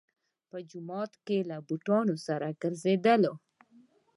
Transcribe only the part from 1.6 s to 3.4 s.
بوټونو سره ګرځېدلو.